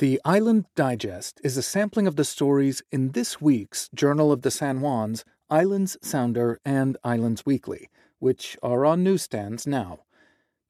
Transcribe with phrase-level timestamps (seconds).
[0.00, 4.50] The Island Digest is a sampling of the stories in this week's Journal of the
[4.50, 10.04] San Juans, Islands Sounder, and Islands Weekly, which are on newsstands now.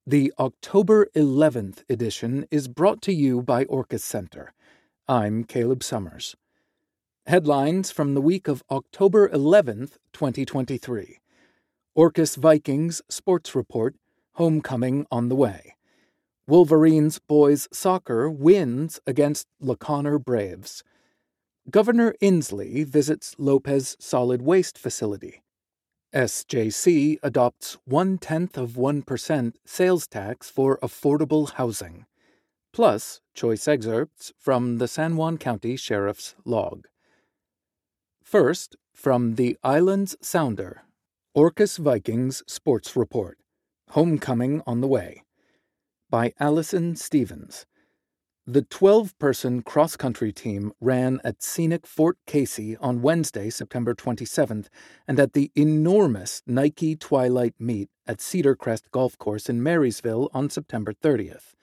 [0.04, 4.52] The October 11th edition is brought to you by Orcas Center.
[5.06, 6.34] I'm Caleb Summers.
[7.26, 11.20] Headlines from the week of October 11th, 2023.
[11.96, 13.94] Orcas Vikings Sports Report
[14.32, 15.76] Homecoming on the Way.
[16.50, 20.82] Wolverines boys soccer wins against La Conner Braves.
[21.70, 25.44] Governor Inslee visits Lopez Solid Waste Facility.
[26.12, 32.06] SJC adopts one tenth of 1% sales tax for affordable housing.
[32.72, 36.88] Plus, choice excerpts from the San Juan County Sheriff's log.
[38.24, 40.82] First, from the Islands Sounder,
[41.32, 43.38] Orcas Vikings Sports Report
[43.90, 45.22] Homecoming on the Way
[46.10, 47.66] by Allison Stevens.
[48.46, 54.66] The 12 person cross country team ran at scenic Fort Casey on Wednesday, September 27th,
[55.06, 60.50] and at the enormous Nike Twilight Meet at Cedar Crest Golf Course in Marysville on
[60.50, 61.54] September 30th.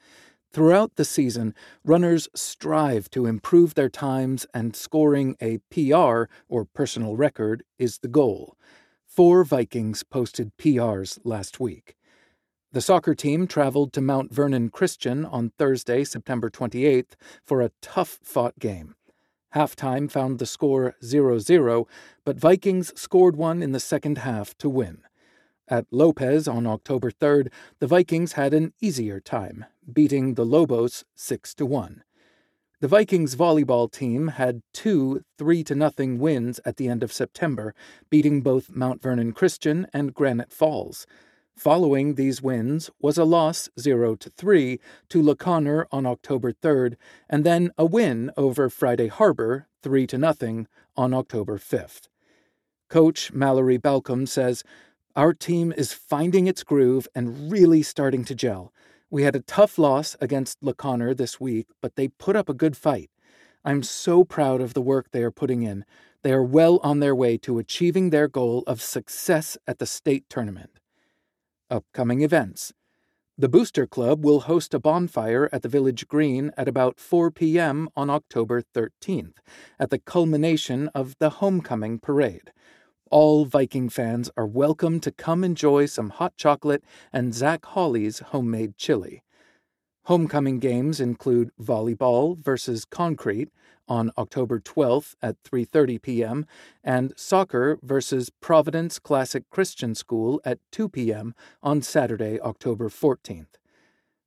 [0.50, 7.16] Throughout the season, runners strive to improve their times, and scoring a PR, or personal
[7.16, 8.56] record, is the goal.
[9.04, 11.97] Four Vikings posted PRs last week.
[12.70, 18.18] The soccer team traveled to Mount Vernon Christian on Thursday, September 28th, for a tough
[18.22, 18.94] fought game.
[19.54, 21.88] Halftime found the score 0 0,
[22.26, 24.98] but Vikings scored one in the second half to win.
[25.66, 31.54] At Lopez on October 3rd, the Vikings had an easier time, beating the Lobos 6
[31.58, 32.02] 1.
[32.80, 37.74] The Vikings volleyball team had two 3 0 wins at the end of September,
[38.10, 41.06] beating both Mount Vernon Christian and Granite Falls.
[41.58, 44.78] Following these wins was a loss 0 3
[45.08, 46.94] to La Conner on October 3rd,
[47.28, 52.06] and then a win over Friday Harbor 3 0 on October 5th.
[52.88, 54.62] Coach Mallory Balcom says,
[55.16, 58.72] Our team is finding its groove and really starting to gel.
[59.10, 62.54] We had a tough loss against La Conner this week, but they put up a
[62.54, 63.10] good fight.
[63.64, 65.84] I'm so proud of the work they are putting in.
[66.22, 70.30] They are well on their way to achieving their goal of success at the state
[70.30, 70.78] tournament.
[71.70, 72.72] Upcoming events.
[73.36, 77.90] The Booster Club will host a bonfire at the Village Green at about 4 p.m.
[77.94, 79.34] on October 13th,
[79.78, 82.52] at the culmination of the Homecoming Parade.
[83.10, 88.78] All Viking fans are welcome to come enjoy some hot chocolate and Zach Hawley's homemade
[88.78, 89.22] chili.
[90.04, 93.50] Homecoming games include volleyball versus concrete,
[93.88, 96.46] on October 12th at 3:30 p.m.
[96.84, 101.34] and soccer versus Providence Classical Christian School at 2 p.m.
[101.62, 103.56] on Saturday, October 14th.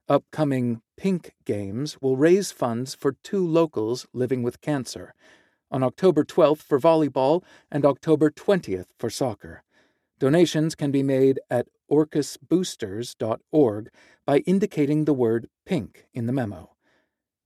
[0.10, 5.14] Upcoming Pink Games will raise funds for two locals living with cancer
[5.72, 9.64] on October 12th for volleyball and October 20th for soccer.
[10.20, 13.90] Donations can be made at orcasboosters.org
[14.26, 16.71] by indicating the word pink in the memo.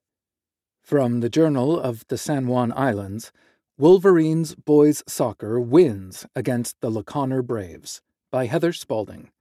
[0.80, 3.32] From the Journal of the San Juan Islands,
[3.76, 8.00] Wolverines Boys Soccer wins against the La Conner Braves
[8.30, 9.32] by Heather Spalding.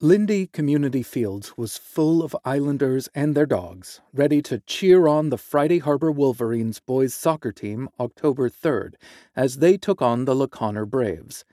[0.00, 5.36] Lindy Community Fields was full of Islanders and their dogs, ready to cheer on the
[5.36, 8.94] Friday Harbor Wolverines boys soccer team October 3rd
[9.34, 11.44] as they took on the La Conner Braves.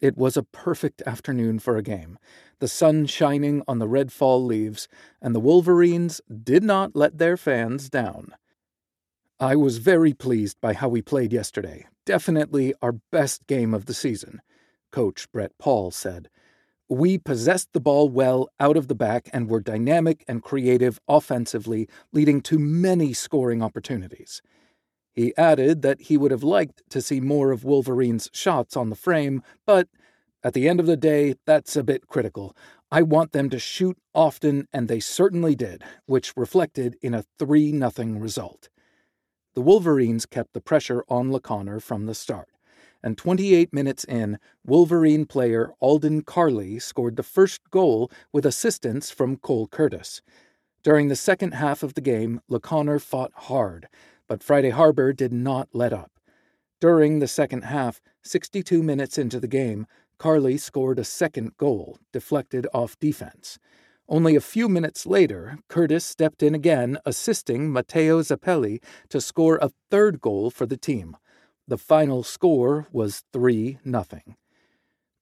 [0.00, 2.18] It was a perfect afternoon for a game,
[2.58, 4.88] the sun shining on the red fall leaves,
[5.22, 8.34] and the Wolverines did not let their fans down.
[9.38, 11.86] I was very pleased by how we played yesterday.
[12.04, 14.42] Definitely our best game of the season,
[14.90, 16.28] Coach Brett Paul said.
[16.88, 21.88] We possessed the ball well out of the back and were dynamic and creative offensively,
[22.12, 24.42] leading to many scoring opportunities.
[25.14, 28.96] He added that he would have liked to see more of Wolverine's shots on the
[28.96, 29.88] frame, but
[30.42, 32.54] at the end of the day, that's a bit critical.
[32.90, 37.78] I want them to shoot often, and they certainly did, which reflected in a 3
[37.78, 38.68] 0 result.
[39.54, 42.48] The Wolverines kept the pressure on La Conner from the start
[43.04, 49.36] and 28 minutes in, Wolverine player Alden Carley scored the first goal with assistance from
[49.36, 50.22] Cole Curtis.
[50.82, 53.88] During the second half of the game, La Conner fought hard,
[54.26, 56.12] but Friday Harbor did not let up.
[56.80, 59.86] During the second half, 62 minutes into the game,
[60.16, 63.58] Carley scored a second goal, deflected off defense.
[64.08, 69.72] Only a few minutes later, Curtis stepped in again, assisting Matteo Zappelli to score a
[69.90, 71.16] third goal for the team.
[71.66, 74.04] The final score was 3 0.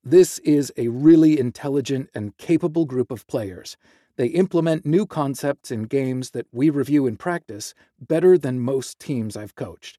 [0.03, 3.77] This is a really intelligent and capable group of players.
[4.17, 9.37] They implement new concepts in games that we review in practice better than most teams
[9.37, 9.99] I've coached.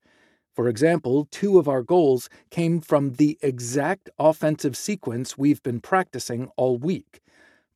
[0.53, 6.51] For example, two of our goals came from the exact offensive sequence we've been practicing
[6.57, 7.21] all week.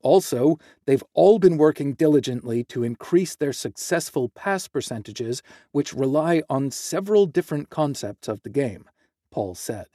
[0.01, 5.41] Also, they've all been working diligently to increase their successful pass percentages,
[5.71, 8.89] which rely on several different concepts of the game,
[9.31, 9.88] Paul said.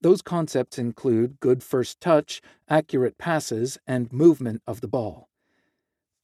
[0.00, 5.28] Those concepts include good first touch, accurate passes, and movement of the ball.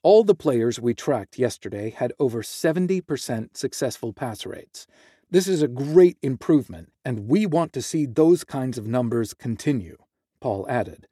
[0.02, 4.86] All the players we tracked yesterday had over 70% successful pass rates.
[5.30, 9.96] This is a great improvement, and we want to see those kinds of numbers continue,
[10.40, 11.08] Paul added.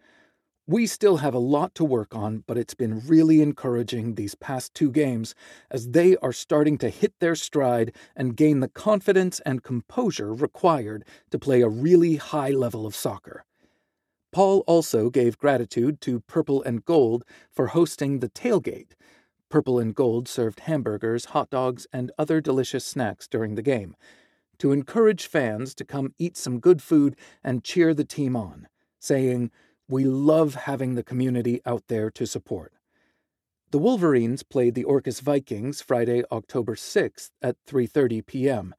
[0.67, 4.75] We still have a lot to work on, but it's been really encouraging these past
[4.75, 5.35] two games
[5.71, 11.05] as they are starting to hit their stride and gain the confidence and composure required
[11.31, 13.45] to play a really high level of soccer.
[14.31, 18.93] Paul also gave gratitude to Purple and Gold for hosting the tailgate,
[19.53, 23.95] Purple and Gold served hamburgers, hot dogs, and other delicious snacks during the game
[24.59, 28.67] to encourage fans to come eat some good food and cheer the team on,
[28.99, 29.51] saying,
[29.89, 32.73] We love having the community out there to support.
[33.71, 38.75] The Wolverines played the Orcas Vikings Friday, October 6th at 3:30 p.m.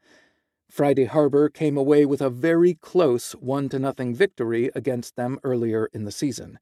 [0.69, 5.87] Friday Harbor came away with a very close 1 to nothing victory against them earlier
[5.93, 6.57] in the season.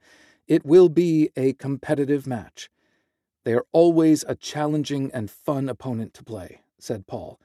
[0.48, 2.70] It will be a competitive match.
[3.44, 7.40] They are always a challenging and fun opponent to play, said Paul.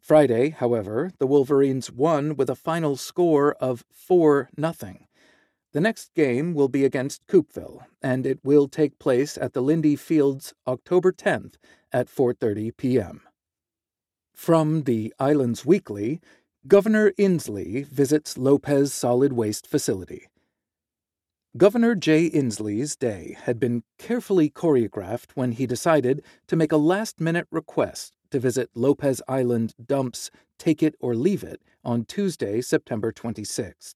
[0.00, 4.96] Friday, however, the Wolverines won with a final score of 4 0.
[5.72, 9.94] The next game will be against Coupeville, and it will take place at the Lindy
[9.94, 11.54] Fields October 10th
[11.92, 13.20] at 4:30 p.m.
[14.34, 16.20] From the Islands Weekly,
[16.66, 20.26] Governor Inslee visits Lopez Solid Waste Facility.
[21.56, 27.20] Governor Jay Inslee's day had been carefully choreographed when he decided to make a last
[27.20, 33.12] minute request to visit Lopez Island Dump's Take It or Leave It on Tuesday, September
[33.12, 33.94] 26th.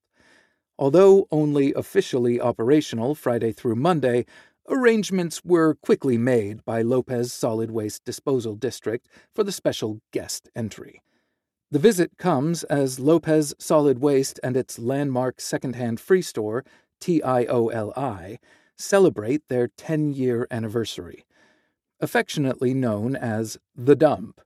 [0.78, 4.26] Although only officially operational Friday through Monday,
[4.68, 11.00] arrangements were quickly made by Lopez Solid Waste Disposal District for the special guest entry.
[11.70, 16.64] The visit comes as Lopez Solid Waste and its landmark secondhand free store
[17.00, 18.38] TIOLI,
[18.76, 21.24] celebrate their 10 year anniversary.
[22.00, 24.40] Affectionately known as The Dump,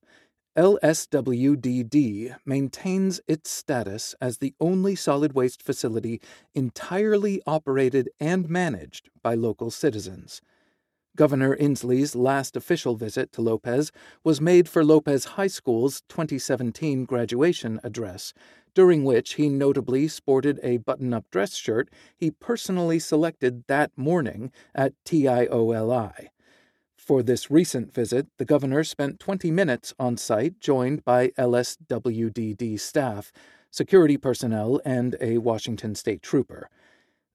[0.58, 6.20] LSWDD maintains its status as the only solid waste facility
[6.52, 10.40] entirely operated and managed by local citizens.
[11.14, 13.93] Governor Inslee's last official visit to Lopez
[14.25, 18.34] was made for Lopez High School's 2017 graduation address,
[18.75, 24.50] during which he notably sported a button up dress shirt he personally selected that morning
[24.75, 26.31] at TIOLI.
[27.08, 33.32] For this recent visit, the governor spent 20 minutes on site joined by LSWDD staff,
[33.70, 36.69] security personnel, and a Washington state trooper.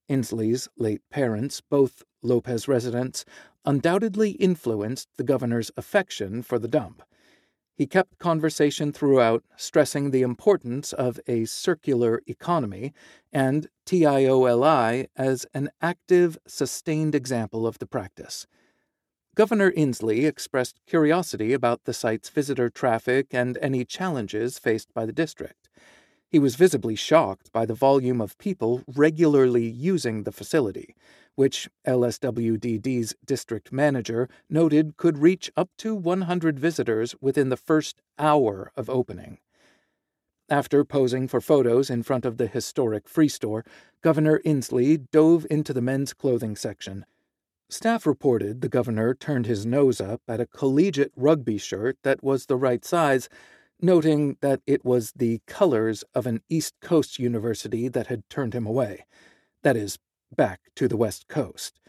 [0.08, 3.25] Inslee's late parents, both Lopez residents,
[3.66, 7.01] undoubtedly influenced the governor's affection for the dump.
[7.74, 12.94] He kept conversation throughout, stressing the importance of a circular economy
[13.32, 18.46] and TIOLI as an active, sustained example of the practice.
[19.36, 25.13] Governor Inslee expressed curiosity about the site's visitor traffic and any challenges faced by the
[25.13, 25.70] district.
[26.30, 30.96] He was visibly shocked by the volume of people regularly using the facility
[31.36, 38.72] which LSWDD's district manager noted could reach up to 100 visitors within the first hour
[38.75, 39.40] of opening.
[40.50, 43.66] After posing for photos in front of the historic Free Store,
[44.02, 47.06] Governor Inslee dove into the men's clothing section.
[47.74, 52.46] Staff reported the governor turned his nose up at a collegiate rugby shirt that was
[52.46, 53.30] the right size,
[53.82, 58.68] noting that it was the colors of an East Coast university that had turned him
[58.68, 59.08] away.
[59.63, 59.98] That is,
[60.32, 61.80] back to the West Coast.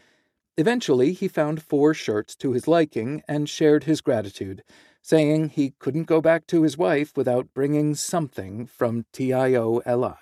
[0.57, 4.63] Eventually, he found four shirts to his liking and shared his gratitude,
[5.03, 10.17] saying he couldn't go back to his wife without bringing something from TIOLI.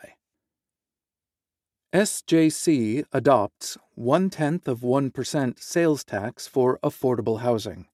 [1.93, 7.88] SJC adopts one tenth of 1% sales tax for affordable housing.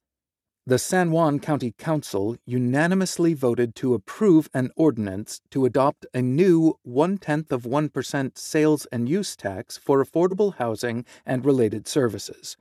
[0.65, 6.77] the San Juan County Council unanimously voted to approve an ordinance to adopt a new
[6.83, 12.55] one tenth of 1% sales and use tax for affordable housing and related services.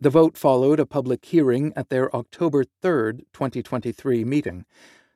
[0.00, 4.64] The vote followed a public hearing at their October 3, 2023 meeting.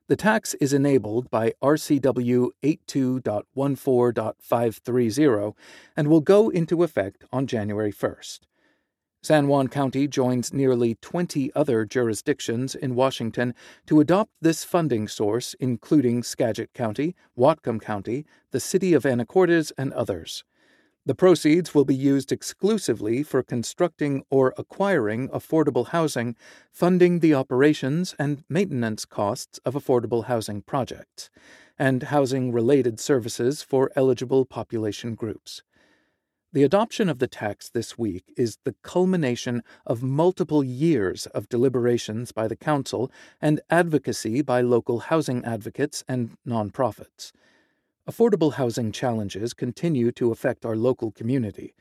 [0.09, 5.55] The tax is enabled by RCW 82.14.530
[5.99, 8.41] and will go into effect on January 1st.
[9.21, 13.55] San Juan County joins nearly 20 other jurisdictions in Washington
[13.87, 19.93] to adopt this funding source, including Skagit County, Whatcom County, the City of Anacortes, and
[19.93, 20.43] others.
[21.09, 26.37] The proceeds will be used exclusively for constructing or acquiring affordable housing,
[26.71, 31.31] funding the operations and maintenance costs of affordable housing projects,
[31.79, 35.63] and housing related services for eligible population groups.
[36.53, 42.33] The adoption of the tax this week is the culmination of multiple years of deliberations
[42.33, 43.11] by the Council
[43.41, 47.33] and advocacy by local housing advocates and nonprofits.
[48.09, 51.75] Affordable housing challenges continue to affect our local community.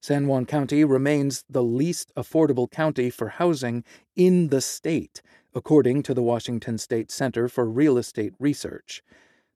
[0.00, 3.82] San Juan County remains the least affordable county for housing
[4.14, 5.22] in the state,
[5.56, 9.02] according to the Washington State Center for Real Estate Research.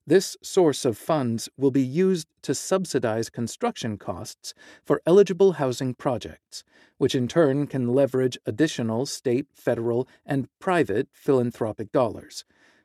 [0.04, 4.52] This source of funds will be used to subsidize construction costs
[4.84, 6.64] for eligible housing projects,
[6.98, 12.44] which in turn can leverage additional state, federal, and private philanthropic dollars,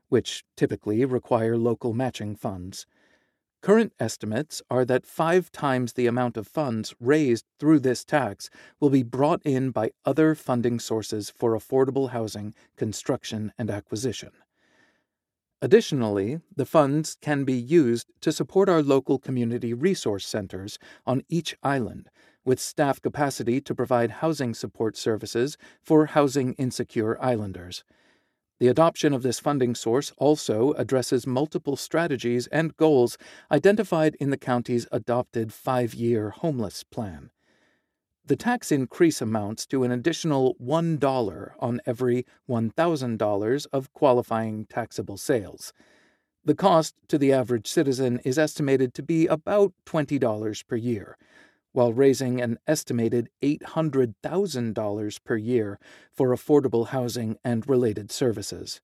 [0.09, 2.85] which typically require local matching funds.
[3.61, 8.49] Current estimates are that five times the amount of funds raised through this tax
[8.79, 14.31] will be brought in by other funding sources for affordable housing construction and acquisition.
[15.61, 21.55] Additionally, the funds can be used to support our local community resource centers on each
[21.61, 22.09] island,
[22.43, 27.83] with staff capacity to provide housing support services for housing insecure islanders.
[28.61, 33.17] The adoption of this funding source also addresses multiple strategies and goals
[33.51, 37.31] identified in the county's adopted five year homeless plan.
[38.23, 45.73] The tax increase amounts to an additional $1 on every $1,000 of qualifying taxable sales.
[46.45, 51.17] The cost to the average citizen is estimated to be about $20 per year,
[51.71, 55.79] while raising an estimated $800,000 per year
[56.11, 58.81] for affordable housing and related services.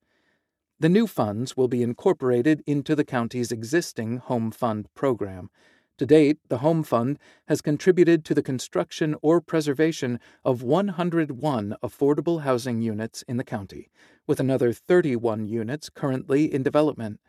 [0.80, 5.50] The new funds will be incorporated into the county's existing Home Fund program
[5.98, 7.18] to date, the Home Fund
[7.48, 13.90] has contributed to the construction or preservation of 101 affordable housing units in the county,
[14.28, 17.20] with another 31 units currently in development.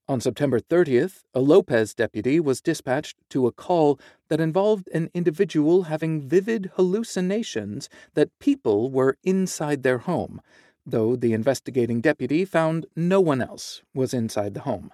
[0.09, 5.83] On September 30th, a Lopez deputy was dispatched to a call that involved an individual
[5.83, 10.41] having vivid hallucinations that people were inside their home,
[10.85, 14.91] though the investigating deputy found no one else was inside the home.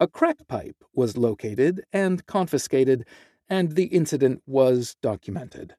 [0.00, 3.06] A crack pipe was located and confiscated,
[3.48, 5.76] and the incident was documented.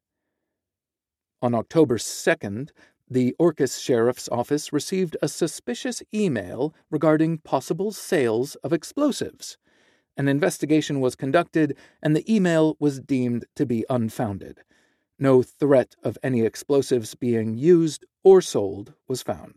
[1.42, 2.72] On October 2nd,
[3.10, 9.58] the Orcas Sheriff's Office received a suspicious email regarding possible sales of explosives.
[10.18, 14.60] An investigation was conducted, and the email was deemed to be unfounded.
[15.18, 19.56] No threat of any explosives being used or sold was found.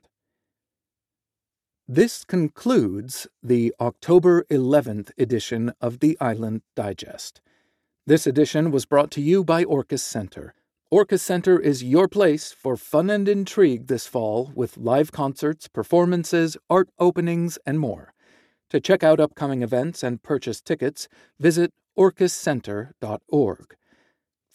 [1.88, 7.40] This concludes the October 11th edition of the Island Digest.
[8.06, 10.54] This edition was brought to you by Orcas Center.
[10.92, 16.58] Orcas Center is your place for fun and intrigue this fall with live concerts, performances,
[16.68, 18.12] art openings, and more.
[18.68, 21.08] To check out upcoming events and purchase tickets,
[21.40, 23.74] visit orcascenter.org.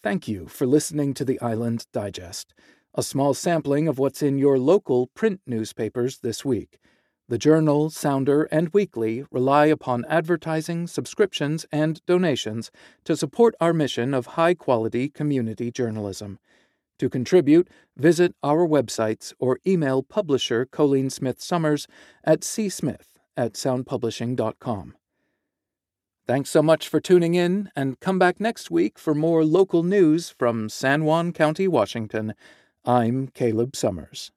[0.00, 2.54] Thank you for listening to the Island Digest,
[2.94, 6.78] a small sampling of what's in your local print newspapers this week.
[7.30, 12.70] The Journal, Sounder, and Weekly rely upon advertising, subscriptions, and donations
[13.04, 16.38] to support our mission of high quality community journalism.
[16.98, 17.68] To contribute,
[17.98, 21.86] visit our websites or email publisher Colleen Smith Summers
[22.24, 24.94] at csmith at soundpublishing.com.
[26.26, 30.30] Thanks so much for tuning in, and come back next week for more local news
[30.30, 32.34] from San Juan County, Washington.
[32.86, 34.32] I'm Caleb Summers.